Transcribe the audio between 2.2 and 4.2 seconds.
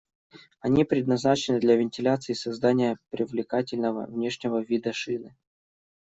и создания привлекательного